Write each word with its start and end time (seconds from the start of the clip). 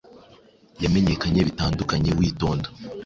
Yamenyekanye 0.81 1.39
bitandukanye 1.47 2.09
witonda 2.19 2.67